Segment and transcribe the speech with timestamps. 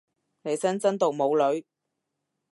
[0.41, 1.63] 利申真毒冇女